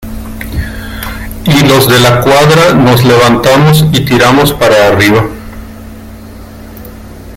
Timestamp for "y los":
1.45-1.87